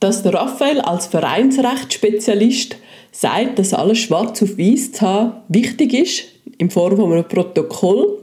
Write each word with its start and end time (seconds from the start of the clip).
dass 0.00 0.22
der 0.22 0.32
Raphael 0.32 0.80
als 0.80 1.06
Vereinsrechtsspezialist 1.06 2.76
sagt, 3.12 3.58
dass 3.58 3.74
alles 3.74 3.98
schwarz 3.98 4.42
auf 4.42 4.56
weiß 4.56 4.92
zu 4.92 5.02
haben 5.02 5.32
wichtig 5.48 5.92
ist, 5.92 6.22
in 6.56 6.70
Form 6.70 6.96
von 6.96 7.12
einem 7.12 7.28
Protokoll, 7.28 8.18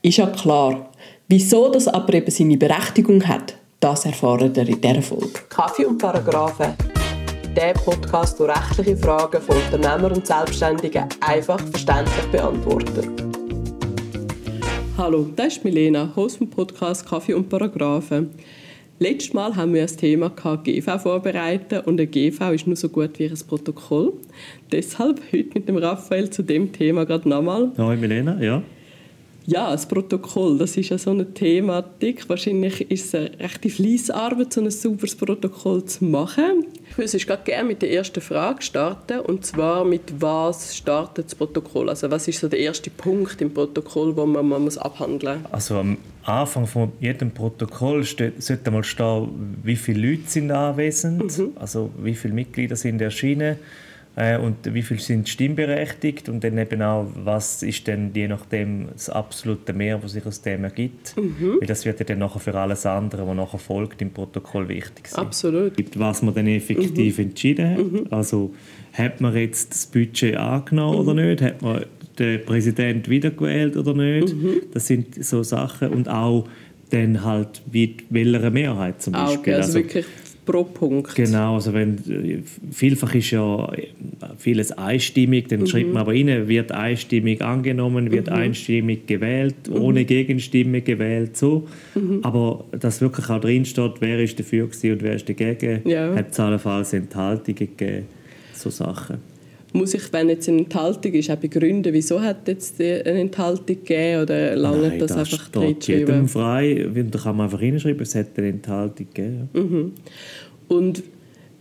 ist 0.00 0.18
ja 0.18 0.28
klar. 0.28 0.90
Wieso 1.26 1.70
das 1.70 1.88
aber 1.88 2.14
eben 2.14 2.30
seine 2.30 2.56
Berechtigung 2.56 3.26
hat, 3.26 3.56
das 3.80 4.06
erfahren 4.06 4.54
wir 4.54 4.68
in 4.68 4.80
dieser 4.80 5.02
Folge. 5.02 5.40
Kaffee 5.48 5.86
und 5.86 5.98
Paragraphen. 5.98 6.74
Der 7.56 7.74
Podcast, 7.74 8.38
der 8.38 8.48
rechtliche 8.50 8.96
Fragen 8.96 9.42
von 9.42 9.56
Unternehmern 9.56 10.12
und 10.12 10.26
Selbstständigen 10.26 11.06
einfach 11.20 11.60
verständlich 11.60 12.26
beantwortet. 12.30 13.08
Hallo, 14.96 15.26
das 15.34 15.56
ist 15.56 15.64
Milena, 15.64 16.12
Host 16.14 16.38
vom 16.38 16.48
Podcast 16.48 17.06
Kaffee 17.06 17.34
und 17.34 17.48
Paragraphen. 17.48 18.30
Letztes 19.00 19.32
Mal 19.32 19.54
haben 19.54 19.74
wir 19.74 19.82
das 19.82 19.96
Thema 19.96 20.28
GV 20.28 20.98
vorbereitet 20.98 21.86
und 21.86 22.00
ein 22.00 22.10
GV 22.10 22.50
ist 22.50 22.66
nur 22.66 22.74
so 22.74 22.88
gut 22.88 23.20
wie 23.20 23.26
ein 23.26 23.38
Protokoll. 23.46 24.14
Deshalb 24.72 25.20
heute 25.32 25.50
mit 25.54 25.68
dem 25.68 25.76
Raphael 25.76 26.30
zu 26.30 26.42
dem 26.42 26.72
Thema 26.72 27.06
gerade 27.06 27.28
nochmal. 27.28 27.70
Hallo 27.78 27.96
Milena, 27.96 28.42
ja. 28.42 28.60
Ja, 29.50 29.70
das 29.70 29.86
Protokoll, 29.86 30.58
das 30.58 30.76
ist 30.76 30.90
ja 30.90 30.98
so 30.98 31.08
eine 31.08 31.32
Thematik. 31.32 32.28
Wahrscheinlich 32.28 32.82
ist 32.90 33.06
es 33.06 33.14
eine 33.14 33.30
rechte 33.40 33.70
Fleissarbeit, 33.70 34.52
so 34.52 34.60
ein 34.60 34.70
sauberes 34.70 35.16
Protokoll 35.16 35.86
zu 35.86 36.04
machen. 36.04 36.66
Ich 36.90 36.98
würde 36.98 37.08
sonst 37.08 37.44
gerne 37.46 37.68
mit 37.68 37.80
der 37.80 37.90
ersten 37.90 38.20
Frage 38.20 38.60
starten. 38.60 39.20
Und 39.20 39.46
zwar, 39.46 39.86
mit 39.86 40.02
was 40.20 40.76
startet 40.76 41.24
das 41.24 41.34
Protokoll? 41.34 41.88
Also 41.88 42.10
was 42.10 42.28
ist 42.28 42.40
so 42.40 42.48
der 42.48 42.58
erste 42.58 42.90
Punkt 42.90 43.40
im 43.40 43.54
Protokoll, 43.54 44.14
wo 44.14 44.26
man, 44.26 44.46
man 44.46 44.64
muss 44.64 44.76
abhandeln 44.76 45.40
muss? 45.40 45.52
Also 45.52 45.76
am 45.76 45.96
Anfang 46.24 46.66
von 46.66 46.92
jedem 47.00 47.30
Protokoll 47.30 48.04
steht, 48.04 48.42
sollte 48.42 48.70
mal 48.70 48.84
stehen, 48.84 49.56
wie 49.62 49.76
viele 49.76 50.10
Leute 50.10 50.24
sind 50.26 50.50
anwesend, 50.50 51.38
mhm. 51.38 51.52
also 51.54 51.88
wie 52.02 52.14
viele 52.14 52.34
Mitglieder 52.34 52.76
sind 52.76 53.00
erschienen 53.00 53.56
äh, 54.18 54.36
und 54.36 54.74
wie 54.74 54.82
viele 54.82 54.98
sind 54.98 55.28
stimmberechtigt 55.28 56.28
und 56.28 56.42
dann 56.42 56.58
eben 56.58 56.82
auch, 56.82 57.06
was 57.14 57.62
ist 57.62 57.86
denn 57.86 58.10
je 58.14 58.26
nachdem 58.26 58.88
das 58.92 59.08
absolute 59.08 59.72
Mehr, 59.72 60.02
was 60.02 60.12
sich 60.12 60.26
aus 60.26 60.42
dem 60.42 60.64
ergibt. 60.64 61.16
Mhm. 61.16 61.58
Weil 61.60 61.68
das 61.68 61.84
wird 61.84 62.00
ja 62.00 62.04
dann 62.04 62.18
nachher 62.18 62.40
für 62.40 62.54
alles 62.56 62.84
andere, 62.84 63.28
was 63.28 63.36
nachher 63.36 63.58
folgt, 63.60 64.02
im 64.02 64.10
Protokoll 64.10 64.68
wichtig 64.68 65.06
sein. 65.06 65.24
Absolut. 65.24 65.72
Was 65.94 66.22
man 66.22 66.34
dann 66.34 66.48
effektiv 66.48 67.18
mhm. 67.18 67.24
entschieden 67.26 67.70
hat. 67.70 67.78
Mhm. 67.78 68.06
Also 68.10 68.52
hat 68.92 69.20
man 69.20 69.36
jetzt 69.36 69.70
das 69.70 69.86
Budget 69.86 70.36
angenommen 70.36 70.98
oder 70.98 71.14
mhm. 71.14 71.28
nicht? 71.28 71.42
Hat 71.42 71.62
man 71.62 71.84
den 72.18 72.44
Präsident 72.44 73.08
wiedergewählt 73.08 73.76
oder 73.76 73.94
nicht? 73.94 74.34
Mhm. 74.34 74.62
Das 74.74 74.88
sind 74.88 75.24
so 75.24 75.44
Sachen 75.44 75.90
und 75.90 76.08
auch 76.08 76.48
dann 76.90 77.22
halt 77.22 77.62
wie 77.70 77.98
welcher 78.10 78.50
Mehrheit 78.50 79.00
zum 79.00 79.12
Beispiel. 79.12 79.38
Okay, 79.38 79.54
also, 79.54 79.78
also 79.78 79.78
wirklich 79.78 80.06
pro 80.48 80.64
Punkt. 80.64 81.14
Genau, 81.14 81.56
also 81.56 81.74
wenn, 81.74 82.42
vielfach 82.70 83.14
ist 83.14 83.30
ja 83.32 83.70
vieles 84.38 84.72
einstimmig, 84.72 85.48
dann 85.48 85.60
mhm. 85.60 85.66
schreibt 85.66 85.92
man 85.92 85.98
aber 85.98 86.12
rein, 86.12 86.48
wird 86.48 86.72
einstimmig 86.72 87.42
angenommen, 87.42 88.10
wird 88.10 88.28
mhm. 88.28 88.32
einstimmig 88.32 89.06
gewählt, 89.06 89.68
mhm. 89.68 89.76
ohne 89.76 90.04
Gegenstimme 90.06 90.80
gewählt, 90.80 91.36
so. 91.36 91.68
Mhm. 91.94 92.20
Aber 92.22 92.64
dass 92.72 93.02
wirklich 93.02 93.28
auch 93.28 93.40
drin 93.40 93.66
steht, 93.66 94.00
wer 94.00 94.20
ist 94.20 94.38
dafür 94.40 94.64
und 94.64 95.02
wer 95.02 95.14
ist 95.14 95.28
dagegen, 95.28 95.86
ja. 95.86 96.14
hat 96.14 96.30
es 96.30 96.40
allenfalls 96.40 96.94
Enthaltungen 96.94 97.56
gegeben, 97.56 98.06
so 98.54 98.70
Sachen 98.70 99.18
muss 99.72 99.94
ich, 99.94 100.12
wenn 100.12 100.28
jetzt 100.28 100.48
eine 100.48 100.58
Enthaltung 100.58 101.12
ist, 101.12 101.30
auch 101.30 101.36
begründen, 101.36 101.92
wieso 101.92 102.20
hat 102.20 102.48
jetzt 102.48 102.80
eine 102.80 103.04
Enthaltung 103.04 103.66
gegeben 103.66 104.22
oder 104.22 104.56
lange 104.56 104.98
das, 104.98 105.08
das 105.08 105.32
einfach 105.32 105.48
drin 105.50 105.76
jedem 105.80 106.28
frei, 106.28 106.88
da 107.10 107.18
kann 107.18 107.36
man 107.36 107.44
einfach 107.44 107.60
hinschreiben, 107.60 108.02
es 108.02 108.14
hat 108.14 108.28
eine 108.36 108.48
Enthaltung 108.48 109.06
gegeben. 109.12 109.48
Mhm. 109.52 109.92
Und 110.68 111.02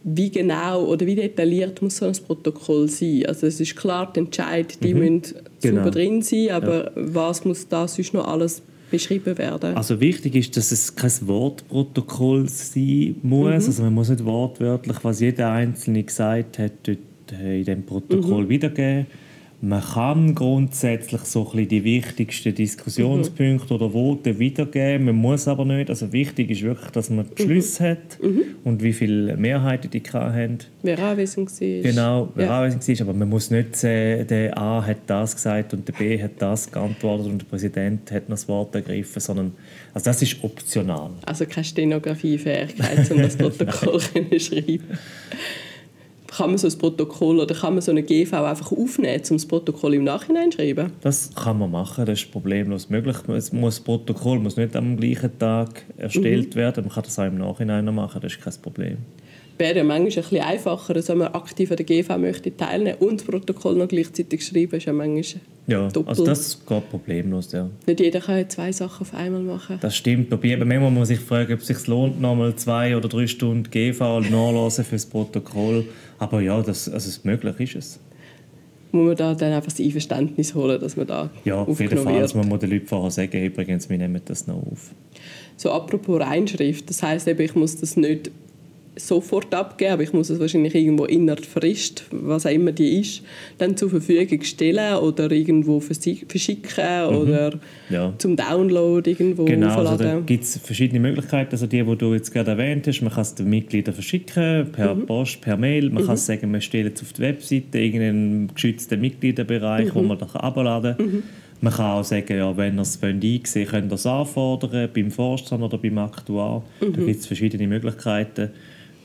wie 0.03 0.29
genau 0.29 0.85
oder 0.85 1.05
wie 1.05 1.15
detailliert 1.15 1.81
muss 1.81 1.97
so 1.97 2.05
ein 2.05 2.13
Protokoll 2.13 2.87
sein? 2.87 3.25
Also 3.27 3.45
es 3.47 3.59
ist 3.59 3.75
klar, 3.75 4.11
die 4.15 4.21
Entscheidungen 4.21 4.79
die 4.81 4.93
mhm. 4.93 4.99
müssen 4.99 5.21
genau. 5.61 5.83
super 5.83 5.91
drin 5.91 6.21
sein, 6.21 6.51
aber 6.51 6.85
ja. 6.85 6.91
was 6.95 7.43
muss 7.43 7.67
da 7.67 7.87
sonst 7.87 8.13
noch 8.13 8.25
alles 8.25 8.61
beschrieben 8.89 9.37
werden? 9.37 9.75
Also 9.75 9.99
wichtig 9.99 10.35
ist, 10.35 10.55
dass 10.55 10.71
es 10.71 10.95
kein 10.95 11.11
Wortprotokoll 11.21 12.47
sein 12.47 13.17
muss. 13.21 13.47
Mhm. 13.47 13.53
Also 13.53 13.83
man 13.83 13.93
muss 13.93 14.09
nicht 14.09 14.23
wortwörtlich, 14.23 14.97
was 15.01 15.19
jeder 15.19 15.51
Einzelne 15.51 16.03
gesagt 16.03 16.57
hat, 16.59 16.71
dort 16.83 16.99
in 17.31 17.63
dem 17.63 17.83
Protokoll 17.83 18.45
mhm. 18.45 18.49
wiedergeben. 18.49 19.07
Man 19.59 19.81
kann 19.81 20.35
grundsätzlich 20.35 21.21
so 21.21 21.51
ein 21.51 21.67
die 21.67 21.83
wichtigsten 21.83 22.53
Diskussionspunkte 22.53 23.73
mhm. 23.73 23.75
oder 23.75 23.89
Voten 23.89 24.37
wiedergeben, 24.37 25.05
man 25.05 25.15
muss 25.15 25.47
aber 25.47 25.65
nicht. 25.65 25.89
Also 25.89 26.13
wichtig 26.13 26.51
ist 26.51 26.61
wirklich, 26.61 26.91
dass 26.91 27.09
man 27.09 27.25
die 27.35 27.41
Schlüsse 27.41 27.81
mhm. 27.81 27.87
hat 27.87 28.21
mhm. 28.21 28.41
und 28.63 28.83
wie 28.83 28.93
viele 28.93 29.35
Mehrheiten 29.35 29.89
die 29.89 30.03
haben. 30.13 30.59
Wer 30.83 30.99
anwesend 30.99 31.49
war. 31.49 31.81
Genau, 31.81 32.31
wer 32.35 32.45
ja. 32.45 32.61
anwesend 32.61 32.99
war. 32.99 33.07
Aber 33.07 33.17
man 33.17 33.29
muss 33.29 33.49
nicht 33.49 33.75
sehen, 33.75 34.27
der 34.27 34.55
A 34.55 34.85
hat 34.85 34.99
das 35.07 35.33
gesagt 35.33 35.73
und 35.73 35.87
der 35.87 35.93
B 35.93 36.21
hat 36.21 36.33
das 36.37 36.71
geantwortet 36.71 37.25
und 37.25 37.41
der 37.41 37.47
Präsident 37.47 38.11
hat 38.11 38.29
noch 38.29 38.35
das 38.35 38.47
Wort 38.47 38.75
ergriffen, 38.75 39.19
sondern 39.19 39.53
also 39.91 40.05
das 40.05 40.21
ist 40.21 40.37
optional. 40.43 41.09
Also 41.25 41.47
keine 41.47 41.63
Stenografiefähigkeit, 41.63 43.09
um 43.09 43.17
das 43.23 43.35
Protokoll 43.37 43.99
zu 43.99 44.39
schreiben 44.39 44.83
kann 46.37 46.51
man 46.51 46.57
so 46.57 46.67
ein 46.67 46.77
Protokoll 46.77 47.39
oder 47.39 47.55
kann 47.55 47.73
man 47.73 47.81
so 47.81 47.91
eine 47.91 48.03
GV 48.03 48.33
einfach 48.33 48.71
aufnehmen, 48.71 49.21
um 49.29 49.37
das 49.37 49.45
Protokoll 49.45 49.95
im 49.95 50.03
Nachhinein 50.03 50.51
zu 50.51 50.59
schreiben? 50.59 50.91
Das 51.01 51.33
kann 51.35 51.59
man 51.59 51.71
machen, 51.71 52.05
das 52.05 52.21
ist 52.21 52.31
problemlos 52.31 52.89
möglich. 52.89 53.17
Es 53.29 53.51
muss, 53.51 53.75
das 53.75 53.83
Protokoll 53.83 54.39
muss 54.39 54.57
nicht 54.57 54.75
am 54.75 54.97
gleichen 54.97 55.37
Tag 55.39 55.85
erstellt 55.97 56.55
mhm. 56.55 56.59
werden, 56.59 56.85
man 56.85 56.93
kann 56.93 57.03
das 57.03 57.17
auch 57.19 57.25
im 57.25 57.37
Nachhinein 57.37 57.85
machen, 57.93 58.21
das 58.21 58.33
ist 58.33 58.41
kein 58.41 58.53
Problem 58.61 58.97
wäre 59.57 59.77
ja 59.77 59.83
manchmal 59.83 60.09
ein 60.09 60.15
bisschen 60.29 60.41
einfacher, 60.41 60.95
wenn 60.95 61.17
man 61.17 61.27
aktiv 61.33 61.71
an 61.71 61.77
der 61.77 61.85
GV 61.85 62.17
möchte 62.17 62.55
teilnehmen 62.55 62.97
und 62.99 63.21
das 63.21 63.27
Protokoll 63.27 63.75
noch 63.75 63.87
gleichzeitig 63.87 64.45
schreiben, 64.45 64.77
ist 64.77 64.85
ja 64.85 64.93
manchmal 64.93 65.41
ja, 65.67 65.89
doppelt. 65.89 66.07
also 66.09 66.25
das 66.25 66.65
geht 66.65 66.89
problemlos, 66.89 67.51
ja. 67.51 67.69
Nicht 67.85 67.99
jeder 67.99 68.19
kann 68.19 68.49
zwei 68.49 68.71
Sachen 68.71 69.01
auf 69.01 69.13
einmal 69.13 69.41
machen. 69.41 69.77
Das 69.81 69.95
stimmt, 69.95 70.31
aber 70.31 70.45
manchmal 70.47 70.79
muss 70.79 70.93
man 70.93 71.05
sich 71.05 71.19
fragen, 71.19 71.53
ob 71.53 71.59
es 71.59 71.67
sich 71.67 71.87
lohnt, 71.87 72.21
nochmal 72.21 72.55
zwei 72.55 72.95
oder 72.95 73.09
drei 73.09 73.27
Stunden 73.27 73.69
GV 73.69 74.21
nachlesen 74.21 74.85
für 74.85 74.95
das 74.95 75.05
Protokoll. 75.05 75.85
Aber 76.19 76.41
ja, 76.41 76.61
das, 76.61 76.89
also 76.89 77.19
möglich 77.23 77.75
ist 77.75 77.75
es 77.75 77.99
muss 78.91 79.07
man 79.07 79.15
da 79.15 79.35
dann 79.35 79.53
einfach 79.53 79.71
das 79.71 79.79
Einverständnis 79.79 80.55
holen, 80.55 80.79
dass 80.79 80.95
man 80.95 81.07
da 81.07 81.29
Ja, 81.45 81.61
auf 81.61 81.79
jeden 81.79 81.97
Fall. 81.97 82.15
Also 82.15 82.37
man 82.37 82.47
muss 82.47 82.59
den 82.59 82.71
Leuten 82.71 82.87
vorher 82.87 83.11
sagen, 83.11 83.43
übrigens, 83.43 83.89
wir 83.89 83.97
nehmen 83.97 84.21
das 84.25 84.47
noch 84.47 84.55
auf. 84.55 84.91
So 85.55 85.71
apropos 85.71 86.19
Reinschrift, 86.19 86.89
das 86.89 87.03
heisst 87.03 87.27
eben, 87.27 87.41
ich 87.41 87.55
muss 87.55 87.77
das 87.77 87.97
nicht 87.97 88.31
sofort 88.97 89.53
abgeben, 89.53 89.93
aber 89.93 90.03
ich 90.03 90.13
muss 90.13 90.29
es 90.29 90.39
wahrscheinlich 90.39 90.75
irgendwo 90.75 91.05
in 91.05 91.27
der 91.27 91.37
Frist, 91.37 92.05
was 92.11 92.45
auch 92.45 92.51
immer 92.51 92.71
die 92.71 92.99
ist, 92.99 93.21
dann 93.57 93.77
zur 93.77 93.89
Verfügung 93.89 94.43
stellen 94.43 94.97
oder 94.97 95.31
irgendwo 95.31 95.79
verschicken 95.79 97.09
mhm. 97.09 97.17
oder 97.17 97.59
ja. 97.89 98.13
zum 98.17 98.35
Download 98.35 99.09
irgendwo 99.09 99.45
genau, 99.45 99.73
verladen. 99.73 99.87
Also 99.87 100.03
da 100.03 100.19
gibt 100.21 100.43
es 100.43 100.57
verschiedene 100.57 100.99
Möglichkeiten. 100.99 101.51
Also 101.51 101.67
die, 101.67 101.83
die 101.83 101.95
du 101.95 102.13
jetzt 102.13 102.31
gerade 102.31 102.51
erwähnt 102.51 102.87
hast, 102.87 103.01
man 103.01 103.11
kann 103.11 103.21
es 103.21 103.35
den 103.35 103.49
Mitgliedern 103.49 103.93
verschicken, 103.93 104.71
per 104.71 104.95
mhm. 104.95 105.05
Post, 105.05 105.41
per 105.41 105.57
Mail. 105.57 105.89
Man 105.89 106.03
mhm. 106.03 106.07
kann 106.07 106.17
sagen, 106.17 106.51
man 106.51 106.61
stellt 106.61 106.95
es 106.95 107.01
auf 107.01 107.13
die 107.13 107.21
Webseite, 107.21 107.79
irgendeinen 107.79 108.51
geschützten 108.53 108.99
Mitgliederbereich, 108.99 109.93
wo 109.93 110.01
mhm. 110.01 110.07
man 110.07 110.19
da 110.19 110.25
abladen 110.25 110.97
kann. 110.97 111.05
Mhm. 111.05 111.23
Man 111.59 111.73
kann 111.73 111.85
auch 111.85 112.03
sagen, 112.03 112.37
ja, 112.37 112.55
wenn 112.55 112.77
ihr 112.77 112.81
es 112.81 113.01
einsehen 113.01 113.41
wollt, 113.55 113.69
könnt 113.69 113.91
ihr 113.91 113.95
es 113.95 114.05
anfordern, 114.05 114.89
beim 114.93 115.09
Forstern 115.09 115.63
oder 115.63 115.77
beim 115.77 115.97
Aktuar. 115.97 116.63
Da 116.79 116.87
gibt 116.87 117.19
es 117.19 117.25
verschiedene 117.25 117.67
Möglichkeiten. 117.67 118.51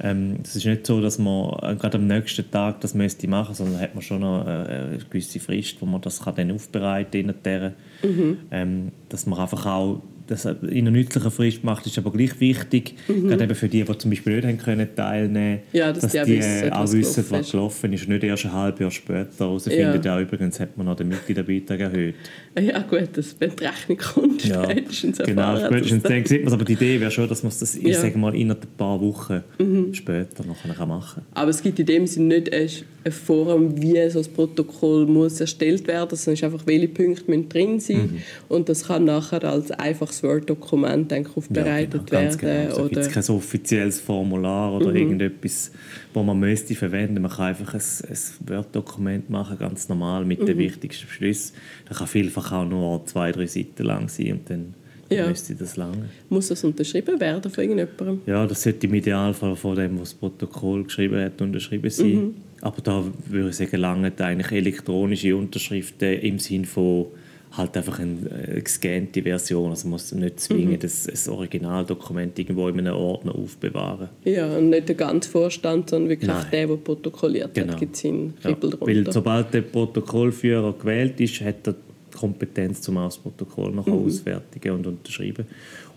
Ähm, 0.00 0.38
es 0.42 0.56
ist 0.56 0.64
nicht 0.64 0.86
so, 0.86 1.00
dass 1.00 1.18
man 1.18 1.50
äh, 1.62 1.76
gerade 1.76 1.98
am 1.98 2.06
nächsten 2.06 2.50
Tag 2.50 2.80
das 2.80 2.94
müsste 2.94 3.28
machen, 3.28 3.54
sondern 3.54 3.80
hat 3.80 3.94
man 3.94 4.02
schon 4.02 4.20
noch 4.20 4.46
äh, 4.46 4.50
eine 4.50 4.98
gewisse 5.10 5.40
Frist, 5.40 5.80
wo 5.80 5.86
man 5.86 6.00
das 6.00 6.22
kann 6.22 6.34
dann 6.34 6.50
aufbereiten 6.50 7.34
kann. 7.42 7.74
Mhm. 8.02 8.38
Ähm, 8.50 8.92
dass 9.08 9.26
man 9.26 9.38
einfach 9.38 9.66
auch 9.66 10.02
das 10.32 10.44
in 10.44 10.70
einer 10.70 10.90
nützlichen 10.90 11.30
Frist 11.30 11.64
macht, 11.64 11.86
ist 11.86 11.98
aber 11.98 12.10
gleich 12.10 12.38
wichtig, 12.40 12.94
mhm. 13.08 13.28
gerade 13.28 13.44
eben 13.44 13.54
für 13.54 13.68
die, 13.68 13.84
die 13.84 13.98
zum 13.98 14.10
Beispiel 14.10 14.36
nicht 14.36 14.46
haben 14.46 14.58
können 14.58 14.88
teilnehmen 14.94 15.60
ja, 15.72 15.92
dass, 15.92 16.02
dass 16.02 16.12
die, 16.12 16.24
die 16.24 16.38
wissen, 16.38 16.72
auch 16.72 16.92
wissen, 16.92 17.24
was 17.30 17.50
gelaufen 17.50 17.92
ist. 17.92 18.08
Nicht 18.08 18.24
erst 18.24 18.46
ein 18.46 18.52
halbes 18.52 18.80
Jahr 18.80 18.90
später 18.90 19.38
herausfinden, 19.38 20.00
ja. 20.02 20.16
ja, 20.16 20.20
übrigens 20.20 20.58
hat 20.60 20.76
man 20.76 20.86
noch 20.86 20.96
den 20.96 21.08
Mitgliederbeitrag 21.08 21.80
erhöht. 21.80 22.14
Ja 22.58 22.80
gut, 22.80 23.08
das, 23.14 23.36
wenn 23.38 23.56
die 23.56 23.64
Rechnung 23.64 23.98
kommt, 23.98 24.44
ja. 24.44 24.64
spätestens 24.64 25.18
Genau, 25.18 25.56
spätestens 25.56 26.02
dann 26.02 26.24
sieht 26.24 26.40
man 26.40 26.48
es, 26.48 26.52
aber 26.52 26.64
die 26.64 26.72
Idee 26.74 27.00
wäre 27.00 27.10
schon, 27.10 27.28
dass 27.28 27.42
man 27.42 27.52
das, 27.58 27.74
ich 27.74 27.96
sage 27.96 28.18
mal, 28.18 28.34
innerhalb 28.34 28.64
ein 28.64 28.76
paar 28.76 29.00
Wochen 29.00 29.42
mhm. 29.58 29.94
später 29.94 30.44
noch 30.44 30.64
machen 30.64 31.02
kann. 31.14 31.24
Aber 31.34 31.50
es 31.50 31.62
gibt 31.62 31.78
in 31.78 31.86
dem 31.86 32.06
Sinne 32.06 32.40
nicht 32.40 32.52
eine 32.52 33.12
Form, 33.12 33.80
wie 33.80 34.08
so 34.10 34.20
ein 34.20 34.26
Protokoll 34.34 35.06
muss 35.06 35.40
erstellt 35.40 35.86
werden 35.86 36.08
muss, 36.10 36.24
sondern 36.24 36.52
einfach, 36.52 36.66
welche 36.66 36.88
Punkte 36.88 37.24
müssen 37.30 37.48
drin 37.48 37.80
sein 37.80 37.96
mhm. 37.96 38.22
und 38.48 38.68
das 38.68 38.86
kann 38.86 39.04
nachher 39.04 39.44
als 39.44 39.70
einfaches 39.70 40.21
Word-Dokument 40.22 41.12
aufbereitet 41.36 42.10
ja, 42.10 42.20
genau, 42.20 42.38
werden. 42.38 42.38
Genau. 42.38 42.64
Also 42.64 42.82
oder 42.82 42.88
gibt 42.88 43.12
kein 43.12 43.36
offizielles 43.36 44.00
Formular 44.00 44.74
oder 44.74 44.90
mhm. 44.90 44.96
irgendetwas, 44.96 45.72
das 46.12 46.24
man 46.24 46.38
müsste 46.38 46.74
verwenden 46.74 47.22
Man 47.22 47.30
kann 47.30 47.46
einfach 47.46 47.74
ein, 47.74 47.80
ein 47.80 48.48
Word-Dokument 48.48 49.30
machen, 49.30 49.58
ganz 49.58 49.88
normal, 49.88 50.24
mit 50.24 50.40
mhm. 50.40 50.46
den 50.46 50.58
wichtigsten 50.58 51.06
Beschlüssen. 51.06 51.54
Das 51.88 51.98
kann 51.98 52.06
vielfach 52.06 52.52
auch 52.52 52.68
nur 52.68 53.04
zwei, 53.06 53.32
drei 53.32 53.46
Seiten 53.46 53.84
lang 53.84 54.08
sein 54.08 54.32
und 54.32 54.50
dann 54.50 54.74
Ja. 55.10 55.28
müsste 55.28 55.54
das 55.54 55.76
lange. 55.76 56.08
Muss 56.28 56.48
das 56.48 56.64
unterschrieben 56.64 57.20
werden 57.20 57.50
von 57.50 57.64
irgendjemandem? 57.64 58.22
Ja, 58.26 58.46
das 58.46 58.62
sollte 58.62 58.86
im 58.86 58.94
Idealfall 58.94 59.56
von 59.56 59.76
dem, 59.76 59.92
der 59.92 60.00
das 60.00 60.14
Protokoll 60.14 60.84
geschrieben 60.84 61.22
hat, 61.22 61.40
unterschrieben 61.40 61.90
sein. 61.90 62.14
Mhm. 62.14 62.34
Aber 62.62 62.80
da 62.80 63.04
würde 63.28 63.50
ich 63.50 63.56
sagen, 63.56 63.76
lange 63.76 64.12
eigentlich 64.18 64.52
elektronische 64.52 65.36
Unterschriften 65.36 66.12
im 66.20 66.38
Sinne 66.38 66.64
von 66.64 67.06
halt 67.52 67.76
einfach 67.76 67.98
eine 67.98 68.18
äh, 68.56 68.60
gescannte 68.60 69.22
Version. 69.22 69.70
Also 69.70 69.84
man 69.86 69.92
muss 69.92 70.12
nicht 70.12 70.40
zwingend 70.40 70.70
Mhm. 70.72 70.78
das, 70.80 71.04
das 71.04 71.28
Originaldokument 71.28 72.38
irgendwo 72.38 72.68
in 72.68 72.78
einem 72.80 72.94
Ordner 72.94 73.34
aufbewahren. 73.34 74.08
Ja, 74.24 74.56
und 74.56 74.70
nicht 74.70 74.88
der 74.88 74.94
ganze 74.96 75.28
Vorstand, 75.30 75.90
sondern 75.90 76.08
wirklich 76.10 76.28
Nein. 76.30 76.46
der, 76.50 76.66
der 76.66 76.76
protokolliert 76.76 77.54
Genau. 77.54 77.72
hat, 77.74 77.80
gibt 77.80 77.96
seinen 77.96 78.34
Ja, 78.42 78.50
Ribbel 78.50 78.74
weil 78.80 78.94
drunter. 78.96 79.12
sobald 79.12 79.52
der 79.54 79.62
Protokollführer 79.62 80.72
gewählt 80.78 81.20
ist, 81.20 81.40
hat 81.42 81.66
er 81.66 81.74
die 81.74 82.16
Kompetenz, 82.18 82.88
um 82.88 82.98
auch 82.98 83.04
das 83.06 83.18
Protokoll 83.18 83.72
Mhm. 83.72 83.78
ausfertigen 83.80 84.72
und 84.74 84.86
unterschreiben. 84.86 85.46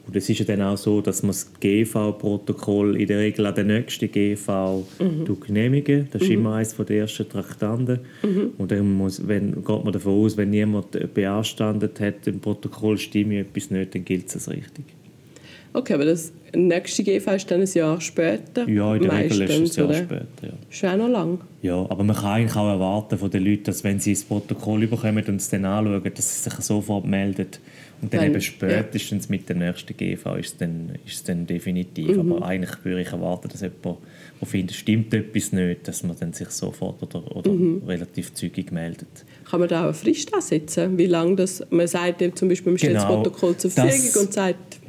Und 0.08 0.16
es 0.16 0.30
ist 0.30 0.40
ja 0.40 0.46
dann 0.46 0.62
auch 0.62 0.78
so, 0.78 1.02
dass 1.02 1.24
man 1.24 1.30
das 1.30 1.52
GV-Protokoll 1.60 2.96
in 3.00 3.08
der 3.08 3.20
Regel 3.20 3.46
an 3.46 3.56
den 3.56 3.68
nächsten 3.68 4.12
GV 4.12 4.86
Mhm. 5.00 5.40
genehmigen. 5.40 6.08
Das 6.12 6.22
ist 6.22 6.30
immer 6.30 6.56
eines 6.56 6.76
der 6.76 6.90
ersten 6.98 7.28
Traktanten. 7.28 8.00
Mhm. 8.22 8.52
Und 8.58 8.72
dann 8.72 8.94
muss, 8.94 9.28
wenn, 9.28 9.56
geht 9.56 9.84
man 9.84 9.92
davon 9.92 10.14
aus, 10.24 10.38
wenn 10.38 10.52
niemand 10.52 11.14
beanstandet 11.14 12.00
hat, 12.00 12.28
im 12.28 12.40
Protokoll 12.40 12.98
stimme 12.98 13.40
etwas 13.40 13.72
nicht, 13.72 13.96
dann 13.96 14.06
gilt 14.06 14.34
es 14.36 14.50
richtig. 14.50 14.86
Okay, 15.76 15.94
aber 15.94 16.06
das 16.06 16.32
nächste 16.56 17.04
GV 17.04 17.32
ist 17.36 17.52
dann 17.52 17.60
ein 17.62 17.68
Jahr 17.68 18.00
später. 18.00 18.68
Ja, 18.70 18.96
in 18.96 19.02
der 19.04 19.12
Regel 19.12 19.42
ist 19.42 19.50
es 19.52 19.78
ein 19.78 19.82
Jahr 19.82 19.88
oder? 19.90 19.98
später. 19.98 20.26
Ja. 20.48 20.54
Ist 20.72 20.86
auch 20.86 20.98
noch 20.98 21.10
lang. 21.10 21.40
Ja, 21.62 21.76
aber 21.90 22.04
man 22.04 22.16
kann 22.16 22.26
eigentlich 22.28 22.56
auch 22.56 22.70
erwarten 22.70 23.18
von 23.18 23.30
den 23.30 23.44
Leuten, 23.44 23.66
dass 23.66 23.84
wenn 23.84 24.00
sie 24.00 24.14
das 24.14 24.24
Protokoll 24.24 24.88
bekommen 24.88 25.24
und 25.28 25.36
es 25.36 25.50
dann 25.50 25.66
anschauen, 25.66 26.02
dass 26.16 26.44
sie 26.44 26.50
sich 26.50 26.60
sofort 26.62 27.06
melden. 27.06 27.48
Und 28.02 28.14
dann 28.14 28.22
Wenn- 28.22 28.32
eben 28.32 28.42
spätestens 28.42 29.30
mit 29.30 29.48
der 29.50 29.56
nächsten 29.56 29.96
GV 29.98 30.36
ist 30.36 30.48
es 30.54 30.58
dann, 30.58 30.92
ist 31.06 31.16
es 31.16 31.24
dann 31.24 31.46
definitiv. 31.48 32.16
Mhm. 32.16 32.32
Aber 32.34 32.46
eigentlich 32.46 32.84
würde 32.84 33.02
ich 33.02 33.08
erwarten, 33.08 33.50
dass 33.50 33.62
jemand, 33.62 33.84
der 34.40 34.48
findet, 34.48 34.76
stimmt 34.76 35.14
etwas 35.14 35.52
nicht, 35.52 35.88
dass 35.88 36.04
man 36.04 36.16
dann 36.20 36.32
sich 36.34 36.50
sofort 36.50 37.02
oder, 37.04 37.36
oder 37.36 37.52
Mhm. 37.52 37.82
relativ 37.88 38.34
zügig 38.34 38.72
meldet. 38.72 39.08
Kann 39.50 39.60
man 39.62 39.70
da 39.70 39.80
auch 39.82 39.84
eine 39.86 39.94
Frist 39.94 40.34
ansetzen? 40.34 40.98
Wie 40.98 41.06
lange 41.08 41.36
das... 41.38 41.66
Man 41.70 41.88
sagt 41.88 42.22
dem 42.22 42.36
zum 42.36 42.48
Beispiel, 42.50 42.72
man 42.74 42.78
stellt 42.80 42.94
Genau, 42.94 43.08
das 43.08 43.16
Protokoll 43.24 43.58
zur 43.58 43.72
Verfügung 43.72 44.22
und 44.24 44.34
sagt... 44.34 44.80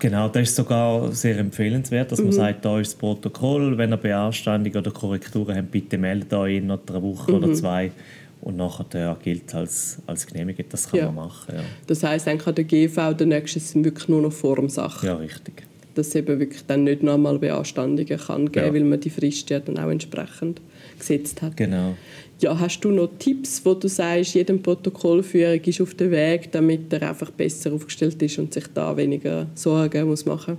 Genau, 0.00 0.28
das 0.28 0.48
ist 0.48 0.56
sogar 0.56 1.12
sehr 1.12 1.38
empfehlenswert, 1.38 2.10
dass 2.10 2.18
Mhm. 2.18 2.26
man 2.26 2.32
sagt, 2.32 2.64
da 2.64 2.80
ist 2.80 2.92
das 2.92 2.98
Protokoll, 2.98 3.76
wenn 3.78 3.92
ihr 3.92 3.96
Beanstandungen 3.98 4.78
oder 4.78 4.90
Korrekturen 4.90 5.56
habt, 5.56 5.70
bitte 5.70 5.98
meldet 5.98 6.32
euch 6.32 6.56
in 6.56 6.70
einer 6.70 6.80
Woche 7.02 7.30
Mhm. 7.32 7.38
oder 7.38 7.52
zwei. 7.54 7.92
Und 8.40 8.56
nachher 8.56 9.16
gilt 9.22 9.48
es 9.48 9.54
als, 9.54 9.98
als 10.06 10.26
genehmigt. 10.26 10.64
Das 10.72 10.90
kann 10.90 11.00
Ja. 11.00 11.06
man 11.06 11.26
machen. 11.26 11.54
Ja. 11.54 11.62
Das 11.86 12.02
heisst, 12.02 12.26
dann 12.26 12.38
kann 12.38 12.54
der 12.54 12.64
GV 12.64 13.12
der 13.12 13.26
nächste 13.26 13.60
sind 13.60 13.84
wirklich 13.84 14.08
nur 14.08 14.22
noch 14.22 14.32
Formsache. 14.32 15.06
Ja, 15.06 15.14
richtig. 15.16 15.62
Dass 15.94 16.08
es 16.08 16.14
eben 16.14 16.38
wirklich 16.40 16.64
dann 16.66 16.84
nicht 16.84 17.02
nochmal 17.02 17.38
Beanstandungen 17.38 18.18
kann 18.18 18.50
geben, 18.50 18.66
Ja. 18.66 18.72
weil 18.72 18.84
man 18.84 18.98
die 19.00 19.10
Frist 19.10 19.50
ja 19.50 19.60
dann 19.60 19.78
auch 19.78 19.90
entsprechend 19.90 20.62
gesetzt 20.98 21.42
hat. 21.42 21.56
Genau. 21.58 21.96
Ja, 22.40 22.58
hast 22.58 22.80
du 22.80 22.90
noch 22.90 23.10
Tipps, 23.18 23.60
wo 23.64 23.74
du 23.74 23.86
sagst, 23.88 24.34
jedem 24.34 24.62
Protokollführer 24.62 25.54
ist 25.66 25.80
auf 25.80 25.94
dem 25.94 26.10
Weg, 26.10 26.50
damit 26.52 26.92
er 26.92 27.10
einfach 27.10 27.30
besser 27.30 27.72
aufgestellt 27.72 28.20
ist 28.22 28.38
und 28.38 28.54
sich 28.54 28.64
da 28.72 28.96
weniger 28.96 29.46
Sorgen 29.54 30.06
muss 30.08 30.24
machen? 30.24 30.56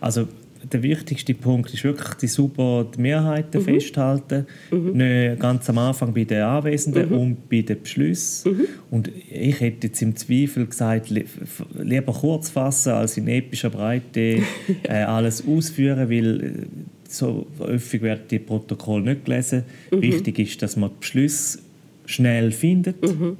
Also 0.00 0.26
der 0.72 0.82
wichtigste 0.82 1.34
Punkt 1.34 1.74
ist 1.74 1.82
wirklich 1.82 2.14
die 2.14 2.28
super 2.28 2.86
Mehrheiten 2.96 3.60
Mhm. 3.60 3.64
festhalten. 3.64 4.46
Nicht 4.70 5.40
ganz 5.40 5.68
am 5.68 5.78
Anfang 5.78 6.14
bei 6.14 6.22
den 6.24 6.42
Anwesenden 6.42 7.08
Mhm. 7.10 7.18
und 7.18 7.48
bei 7.48 7.62
den 7.62 7.80
Beschlüssen. 7.82 8.60
Und 8.90 9.10
ich 9.30 9.58
hätte 9.60 9.88
jetzt 9.88 10.00
im 10.02 10.14
Zweifel 10.14 10.66
gesagt, 10.66 11.10
lieber 11.10 12.12
kurz 12.12 12.48
fassen 12.50 12.92
als 12.92 13.16
in 13.16 13.26
epischer 13.28 13.70
Breite 13.70 14.38
äh, 14.84 14.92
alles 15.02 15.44
ausführen, 15.46 16.08
weil 16.08 16.40
äh, 16.44 16.52
so 17.12 17.46
häufig 17.58 18.02
werden 18.02 18.22
die 18.30 18.38
Protokolle 18.38 19.04
nicht 19.04 19.24
gelesen. 19.24 19.64
Mhm. 19.90 20.02
Wichtig 20.02 20.38
ist, 20.38 20.62
dass 20.62 20.76
man 20.76 20.90
die 20.90 20.96
Beschlüsse 21.00 21.58
schnell 22.06 22.50
findet. 22.52 23.02
Mhm. 23.02 23.36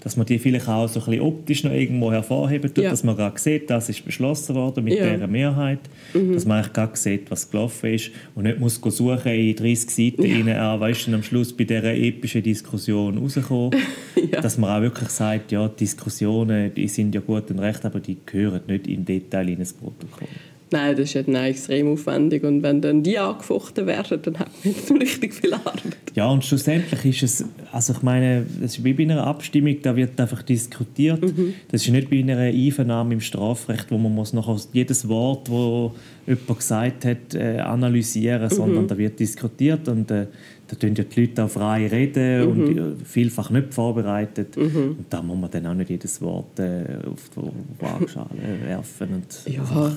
Dass 0.00 0.16
man 0.16 0.26
die 0.26 0.40
vielleicht 0.40 0.66
auch 0.68 0.88
so 0.88 0.98
ein 0.98 1.06
bisschen 1.06 1.20
optisch 1.20 1.62
noch 1.62 1.70
irgendwo 1.70 2.10
hervorheben 2.10 2.74
tut, 2.74 2.82
Ja. 2.82 2.90
dass 2.90 3.04
man 3.04 3.14
gerade 3.16 3.38
sieht, 3.38 3.70
das 3.70 3.88
ist 3.88 4.04
beschlossen 4.04 4.56
worden 4.56 4.82
mit 4.82 4.94
Ja. 4.94 5.08
dieser 5.14 5.28
Mehrheit, 5.28 5.78
dass 6.12 6.44
man 6.44 6.58
eigentlich 6.58 6.72
gerade 6.72 6.96
sieht, 6.96 7.30
was 7.30 7.48
gelaufen 7.48 7.94
ist 7.94 8.10
und 8.34 8.42
nicht 8.42 8.58
muss 8.58 8.80
suchen 8.82 9.30
in 9.32 9.54
30 9.54 9.90
Seiten 9.90 10.26
Ja. 10.26 10.34
rein, 10.38 10.48
ah, 10.58 10.80
weißt 10.80 11.06
du, 11.06 11.14
am 11.14 11.22
Schluss 11.22 11.52
bei 11.56 11.62
dieser 11.62 11.94
epischen 11.94 12.42
Diskussion 12.42 13.16
rauskommen, 13.16 13.70
Ja. 14.32 14.40
dass 14.40 14.58
man 14.58 14.70
auch 14.76 14.82
wirklich 14.82 15.08
sagt, 15.10 15.52
ja, 15.52 15.68
Diskussionen, 15.68 16.74
die 16.74 16.88
sind 16.88 17.14
ja 17.14 17.20
gut 17.20 17.48
und 17.52 17.60
recht, 17.60 17.84
aber 17.84 18.00
die 18.00 18.16
gehören 18.26 18.62
nicht 18.66 18.88
im 18.88 19.04
Detail 19.04 19.48
in 19.50 19.60
ein 19.60 19.68
Protokoll. 19.80 20.26
Nein, 20.72 20.96
das 20.96 21.04
ist 21.04 21.14
ja 21.14 21.22
dann 21.22 21.36
auch 21.36 21.42
extrem 21.42 21.88
aufwendig 21.88 22.42
und 22.44 22.62
wenn 22.62 22.80
dann 22.80 23.02
die 23.02 23.18
angefochten 23.18 23.86
werden, 23.86 24.20
dann 24.22 24.38
hat 24.38 24.48
man 24.64 24.72
nicht 24.72 25.00
richtig 25.00 25.34
viel 25.34 25.52
Arbeit. 25.52 25.96
Ja, 26.14 26.28
und 26.28 26.44
schlussendlich 26.44 27.04
ist 27.04 27.22
es, 27.22 27.44
also 27.70 27.92
ich 27.92 28.02
meine, 28.02 28.46
das 28.60 28.78
ist 28.78 28.84
wie 28.84 28.92
bei 28.94 29.02
einer 29.02 29.26
Abstimmung, 29.26 29.76
da 29.82 29.94
wird 29.94 30.18
einfach 30.20 30.42
diskutiert. 30.42 31.22
Das 31.70 31.82
ist 31.82 31.90
nicht 31.90 32.10
bei 32.10 32.20
einer 32.20 32.38
Einvernahme 32.38 33.14
im 33.14 33.20
Strafrecht, 33.20 33.90
wo 33.90 33.98
man 33.98 34.14
muss 34.14 34.32
nachher 34.32 34.56
jedes 34.72 35.06
Wort, 35.08 35.50
wo 35.50 35.92
jemand 36.26 36.58
gesagt 36.58 37.04
hat, 37.04 37.34
äh, 37.34 37.58
analysieren, 37.58 38.48
sondern 38.50 38.86
da 38.88 38.96
wird 38.96 39.20
diskutiert 39.20 39.88
und 39.88 40.10
äh, 40.10 40.26
da 40.68 40.76
tun 40.76 40.94
ja 40.94 41.04
die 41.04 41.20
Leute 41.20 41.44
auch 41.44 41.50
frei 41.50 41.86
reden 41.86 42.46
und 42.46 42.78
äh, 42.78 43.04
vielfach 43.04 43.50
nicht 43.50 43.74
vorbereitet. 43.74 44.56
Und 44.56 45.06
da 45.10 45.20
muss 45.20 45.38
man 45.38 45.50
dann 45.50 45.66
auch 45.66 45.74
nicht 45.74 45.90
jedes 45.90 46.20
Wort 46.22 46.58
äh, 46.58 46.84
auf 47.06 47.30
die 47.36 47.82
Waagschale 47.84 48.28
werfen. 48.64 49.08
Und 49.14 49.54
Ja, 49.54 49.92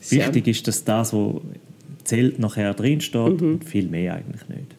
sehr- 0.00 0.26
Wichtig 0.26 0.48
ist, 0.48 0.68
dass 0.68 0.84
das, 0.84 1.12
was 1.12 1.34
zählt, 2.04 2.38
nachher 2.38 2.74
drinsteht 2.74 3.42
und 3.42 3.64
viel 3.64 3.88
mehr 3.88 4.14
eigentlich 4.14 4.48
nicht. 4.48 4.74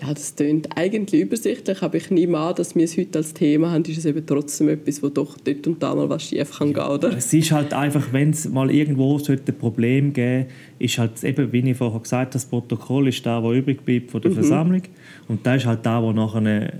Ja, 0.00 0.14
das 0.14 0.36
klingt 0.36 0.68
eigentlich 0.76 1.20
übersichtlich, 1.22 1.82
aber 1.82 1.96
ich 1.96 2.08
nehme 2.12 2.38
an, 2.38 2.54
dass 2.54 2.76
wir 2.76 2.84
es 2.84 2.96
heute 2.96 3.18
als 3.18 3.34
Thema 3.34 3.72
haben, 3.72 3.82
ist 3.82 3.98
es 3.98 4.04
eben 4.04 4.24
trotzdem 4.24 4.68
etwas, 4.68 5.02
wo 5.02 5.08
doch 5.08 5.36
dort 5.38 5.66
und 5.66 5.82
da 5.82 5.92
mal 5.92 6.08
was 6.08 6.22
schief 6.22 6.56
kann 6.56 6.72
gehen, 6.72 6.84
oder? 6.84 7.16
Es 7.16 7.32
ist 7.32 7.50
halt 7.50 7.74
einfach, 7.74 8.12
wenn 8.12 8.30
es 8.30 8.48
mal 8.48 8.70
irgendwo 8.70 9.18
sollte 9.18 9.50
ein 9.50 9.58
Problem 9.58 10.12
geben 10.12 10.46
ist 10.78 10.98
halt 10.98 11.24
eben, 11.24 11.52
wie 11.52 11.68
ich 11.68 11.76
vorher 11.76 11.98
gesagt 11.98 12.26
habe, 12.26 12.32
das 12.32 12.44
Protokoll 12.44 13.08
ist 13.08 13.26
da, 13.26 13.42
wo 13.42 13.52
übrig 13.52 13.84
bleibt 13.84 14.12
von 14.12 14.20
der 14.22 14.30
Versammlung 14.30 14.82
und 15.26 15.44
da 15.44 15.56
ist 15.56 15.66
halt 15.66 15.84
da, 15.84 16.00
wo 16.00 16.12
nachher 16.12 16.72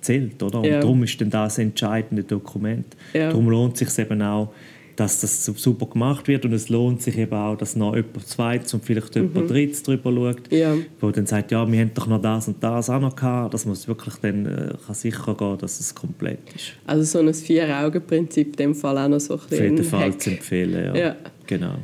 zählt, 0.00 0.42
oder? 0.42 0.58
Und 0.58 0.64
Ja. 0.66 0.80
darum 0.80 1.04
ist 1.04 1.20
dann 1.20 1.30
das 1.30 1.58
entscheidende 1.58 2.24
Dokument. 2.24 2.86
Ja. 3.12 3.28
Darum 3.28 3.48
lohnt 3.50 3.80
es 3.80 3.94
sich 3.94 4.04
eben 4.04 4.20
auch, 4.20 4.52
dass 4.96 5.20
das 5.20 5.44
super 5.44 5.86
gemacht 5.86 6.28
wird 6.28 6.44
und 6.44 6.52
es 6.52 6.68
lohnt 6.68 7.02
sich 7.02 7.18
eben 7.18 7.32
auch, 7.34 7.56
dass 7.56 7.74
noch 7.76 7.94
jemand 7.96 8.26
Zweites 8.26 8.72
und 8.74 8.84
vielleicht 8.84 9.14
jemand 9.16 9.50
Drittes 9.50 9.82
drüber 9.82 10.12
schaut, 10.12 10.50
Mhm. 10.52 10.56
Ja. 10.56 10.74
wo 11.00 11.10
dann 11.10 11.26
sagt, 11.26 11.50
ja, 11.50 11.70
wir 11.70 11.80
haben 11.80 11.90
doch 11.94 12.06
noch 12.06 12.20
das 12.22 12.48
und 12.48 12.62
das 12.62 12.88
auch 12.90 13.00
noch 13.00 13.16
gehabt, 13.16 13.54
dass 13.54 13.64
man 13.64 13.72
es 13.74 13.88
wirklich 13.88 14.14
dann 14.22 14.46
äh, 14.46 14.74
kann 14.86 14.94
sicher 14.94 15.34
gehen 15.34 15.58
dass 15.58 15.80
es 15.80 15.94
komplett 15.94 16.38
ist. 16.54 16.72
Also 16.86 17.02
so 17.04 17.18
ein 17.26 17.34
Vier-Augen-Prinzip 17.34 18.46
in 18.48 18.52
dem 18.56 18.74
Fall 18.74 18.98
auch 18.98 19.08
noch 19.08 19.20
so 19.20 19.34
ein 19.34 19.40
Auf 19.40 19.46
bisschen 19.48 19.64
jeden 19.64 19.78
ein 19.78 19.84
Fall 19.84 20.00
Hack. 20.10 20.20
zu 20.20 20.30
empfehlen, 20.30 20.94
ja. 20.94 20.96
Ja. 20.96 21.16
Genau. 21.46 21.74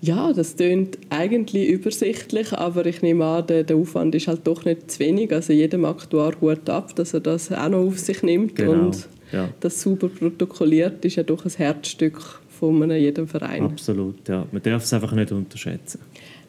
Ja, 0.00 0.32
das 0.32 0.56
klingt 0.56 0.98
eigentlich 1.10 1.68
übersichtlich, 1.68 2.52
aber 2.52 2.86
ich 2.86 3.02
nehme 3.02 3.24
an, 3.24 3.46
der, 3.46 3.62
der 3.62 3.76
Aufwand 3.76 4.14
ist 4.16 4.26
halt 4.26 4.40
doch 4.44 4.64
nicht 4.64 4.90
zu 4.90 4.98
wenig. 4.98 5.32
Also 5.32 5.52
jedem 5.52 5.84
Aktuar 5.84 6.32
Hut 6.40 6.68
ab, 6.68 6.94
dass 6.96 7.14
er 7.14 7.20
das 7.20 7.52
auch 7.52 7.68
noch 7.68 7.86
auf 7.86 8.00
sich 8.00 8.20
nimmt 8.24 8.56
Genau, 8.56 8.72
und 8.86 9.08
ja. 9.32 9.48
das 9.60 9.80
sauber 9.80 10.08
protokolliert, 10.08 11.04
ist 11.04 11.16
ja 11.16 11.22
doch 11.22 11.44
ein 11.44 11.50
Herzstück 11.50 12.20
von 12.48 12.82
einem 12.82 13.00
jedem 13.00 13.26
Verein. 13.26 13.62
Absolut, 13.64 14.28
ja. 14.28 14.46
Man 14.52 14.62
darf 14.62 14.84
es 14.84 14.92
einfach 14.92 15.12
nicht 15.12 15.32
unterschätzen. 15.32 16.00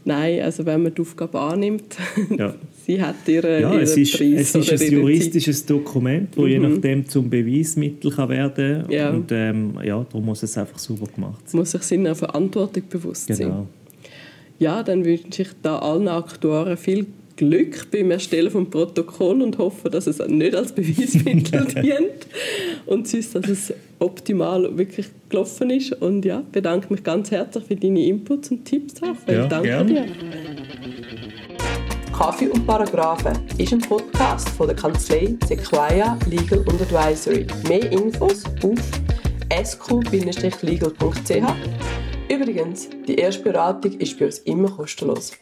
Nein, 0.06 0.42
also 0.42 0.66
wenn 0.66 0.84
man 0.84 0.94
die 0.94 1.02
Aufgabe 1.02 1.40
annimmt, 1.40 1.96
Ja. 2.38 2.54
sie 2.86 3.02
hat 3.02 3.16
ihren, 3.28 3.62
Ja, 3.62 3.72
ihren 3.72 3.82
es 3.84 3.96
ist, 3.96 4.18
Preis 4.18 4.54
es 4.54 4.56
ist 4.56 4.72
ein 4.74 4.82
ihre 4.92 5.02
juristisches 5.02 5.66
Dokument, 5.66 6.30
das 6.36 6.46
je 6.46 6.60
nachdem 6.60 7.08
zum 7.08 7.30
Beweismittel 7.30 8.12
kann 8.12 8.28
werden 8.30 8.82
kann. 8.84 8.92
Ja. 8.92 9.10
Und 9.12 9.32
ähm, 9.32 9.80
ja, 9.84 10.04
darum 10.04 10.26
muss 10.26 10.44
es 10.44 10.58
einfach 10.58 10.78
sauber 10.78 11.08
gemacht 11.08 11.40
Zeit. 11.44 11.50
sein. 11.52 11.60
muss 11.60 11.72
sich 11.72 11.82
seiner 11.84 12.16
Verantwortung 12.16 12.84
bewusst 12.90 13.28
sein. 13.28 13.38
Genau. 13.38 13.68
Ja, 14.60 14.84
dann 14.84 15.06
wünsche 15.06 15.42
ich 15.44 15.50
da 15.62 15.80
allen 15.80 16.10
Aktuaren 16.10 16.76
viel 16.78 17.06
Glück 17.36 17.88
beim 17.90 18.12
Erstellen 18.12 18.52
vom 18.52 18.70
Protokoll 18.70 19.42
und 19.42 19.58
hoffe, 19.58 19.90
dass 19.90 20.06
es 20.06 20.20
nicht 20.28 20.54
als 20.54 20.74
Beweismittel 20.74 21.66
dient 21.82 22.28
und 22.86 23.08
sonst, 23.08 23.36
dass 23.36 23.48
es 23.48 23.74
optimal 24.00 24.78
wirklich 24.78 25.08
gelaufen 25.30 25.70
ist. 25.70 25.94
Und 25.94 26.26
ja, 26.26 26.44
bedanke 26.52 26.94
mich 26.94 27.04
ganz 27.04 27.32
herzlich 27.32 27.64
für 27.66 27.76
deine 27.76 28.06
Inputs 28.06 28.52
und 28.52 28.66
Tipps, 28.66 29.02
Raphael. 29.02 29.38
Ja, 29.38 29.48
Danke 29.48 29.68
gerne. 29.68 29.94
dir. 29.94 30.06
Kaffee 32.12 32.48
und 32.48 32.66
Paragraphen 32.68 33.34
ist 33.58 33.74
ein 33.74 33.82
Podcast 33.82 34.50
von 34.50 34.68
der 34.68 34.76
Kanzlei 34.76 35.36
Sequoia 35.48 36.18
Legal 36.30 36.60
und 36.60 36.80
Advisory. 36.82 37.48
Mehr 37.68 37.92
Infos 37.92 38.44
auf 38.62 38.80
sq-legal.ch. 39.66 41.44
Übrigens, 42.30 42.90
die 43.08 43.16
erste 43.16 43.44
Beratung 43.44 43.94
ist 43.94 44.18
bei 44.18 44.26
uns 44.26 44.40
immer 44.40 44.70
kostenlos. 44.70 45.34